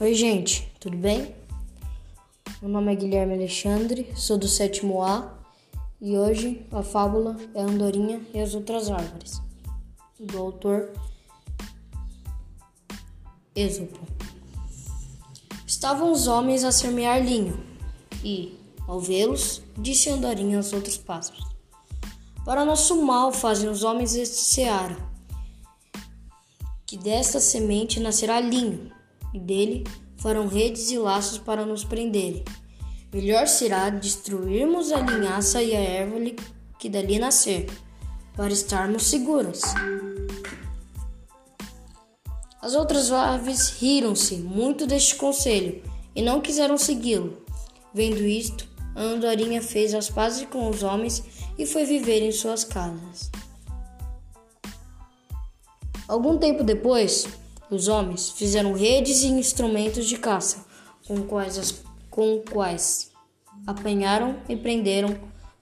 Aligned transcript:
Oi, 0.00 0.14
gente, 0.14 0.72
tudo 0.78 0.96
bem? 0.96 1.34
Meu 2.62 2.70
nome 2.70 2.92
é 2.92 2.94
Guilherme 2.94 3.34
Alexandre, 3.34 4.12
sou 4.14 4.38
do 4.38 4.46
sétimo 4.46 5.02
A 5.02 5.36
e 6.00 6.16
hoje 6.16 6.64
a 6.70 6.84
fábula 6.84 7.36
é 7.52 7.62
Andorinha 7.62 8.24
e 8.32 8.38
as 8.38 8.54
Outras 8.54 8.92
Árvores, 8.92 9.42
do 10.20 10.38
autor 10.38 10.92
Êxopo. 13.56 13.98
Estavam 15.66 16.12
os 16.12 16.28
homens 16.28 16.62
a 16.62 16.70
semear 16.70 17.20
linho 17.20 17.58
e, 18.22 18.56
ao 18.86 19.00
vê-los, 19.00 19.62
disse 19.76 20.10
Andorinha 20.10 20.58
aos 20.58 20.72
outros 20.72 20.96
pássaros: 20.96 21.44
Para 22.44 22.64
nosso 22.64 23.04
mal 23.04 23.32
fazem 23.32 23.68
os 23.68 23.82
homens 23.82 24.14
este 24.14 24.36
seara, 24.36 24.96
que 26.86 26.96
desta 26.96 27.40
semente 27.40 27.98
nascerá 27.98 28.38
linho 28.38 28.96
e 29.32 29.38
dele 29.38 29.84
farão 30.18 30.46
redes 30.46 30.90
e 30.90 30.98
laços 30.98 31.38
para 31.38 31.64
nos 31.64 31.84
prenderem. 31.84 32.44
Melhor 33.12 33.46
será 33.46 33.88
destruirmos 33.88 34.92
a 34.92 35.00
linhaça 35.00 35.62
e 35.62 35.74
a 35.74 35.80
erva 35.80 36.16
que 36.78 36.88
dali 36.88 37.18
nascer, 37.18 37.66
para 38.36 38.52
estarmos 38.52 39.04
seguros. 39.04 39.62
As 42.60 42.74
outras 42.74 43.10
aves 43.10 43.70
riram-se 43.80 44.36
muito 44.36 44.86
deste 44.86 45.14
conselho 45.14 45.82
e 46.14 46.22
não 46.22 46.40
quiseram 46.40 46.76
segui-lo. 46.76 47.42
Vendo 47.94 48.20
isto, 48.20 48.68
a 48.94 49.00
andorinha 49.00 49.62
fez 49.62 49.94
as 49.94 50.10
pazes 50.10 50.46
com 50.46 50.68
os 50.68 50.82
homens 50.82 51.22
e 51.56 51.64
foi 51.64 51.84
viver 51.84 52.22
em 52.22 52.32
suas 52.32 52.64
casas. 52.64 53.30
Algum 56.06 56.38
tempo 56.38 56.62
depois, 56.62 57.26
os 57.70 57.88
homens 57.88 58.30
fizeram 58.30 58.72
redes 58.72 59.22
e 59.22 59.28
instrumentos 59.28 60.06
de 60.06 60.16
caça, 60.16 60.64
com 61.06 61.22
quais, 61.22 61.58
as, 61.58 61.82
com 62.10 62.42
quais 62.50 63.10
apanharam 63.66 64.36
e 64.48 64.56
prenderam 64.56 65.16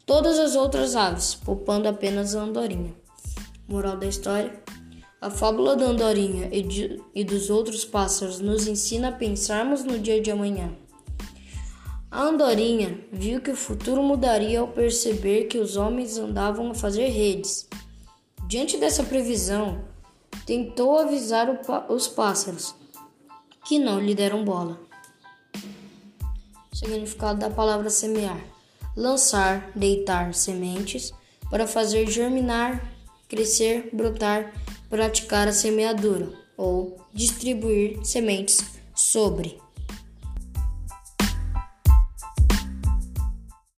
todas 0.04 0.38
as 0.38 0.54
outras 0.54 0.94
aves, 0.94 1.34
poupando 1.34 1.88
apenas 1.88 2.34
a 2.34 2.42
andorinha. 2.42 2.94
Moral 3.68 3.96
da 3.96 4.06
história: 4.06 4.62
a 5.20 5.30
fábula 5.30 5.74
da 5.74 5.86
andorinha 5.86 6.48
e, 6.52 6.62
de, 6.62 7.02
e 7.14 7.24
dos 7.24 7.50
outros 7.50 7.84
pássaros 7.84 8.38
nos 8.38 8.68
ensina 8.68 9.08
a 9.08 9.12
pensarmos 9.12 9.82
no 9.82 9.98
dia 9.98 10.20
de 10.20 10.30
amanhã. 10.30 10.72
A 12.10 12.22
andorinha 12.22 13.00
viu 13.12 13.40
que 13.40 13.50
o 13.50 13.56
futuro 13.56 14.02
mudaria 14.02 14.60
ao 14.60 14.68
perceber 14.68 15.44
que 15.44 15.58
os 15.58 15.76
homens 15.76 16.16
andavam 16.16 16.70
a 16.70 16.74
fazer 16.74 17.08
redes. 17.08 17.68
Diante 18.46 18.76
dessa 18.76 19.02
previsão, 19.02 19.84
tentou 20.44 20.98
avisar 20.98 21.48
os 21.88 22.08
pássaros, 22.08 22.74
que 23.64 23.78
não 23.78 24.00
lhe 24.00 24.14
deram 24.14 24.44
bola. 24.44 24.80
Significado 26.72 27.40
da 27.40 27.50
palavra 27.50 27.90
semear: 27.90 28.38
lançar, 28.96 29.70
deitar 29.74 30.32
sementes 30.34 31.12
para 31.50 31.66
fazer 31.66 32.08
germinar, 32.10 32.92
crescer, 33.28 33.90
brotar, 33.92 34.52
praticar 34.88 35.48
a 35.48 35.52
semeadura 35.52 36.32
ou 36.56 36.96
distribuir 37.12 38.04
sementes 38.04 38.64
sobre. 38.94 39.58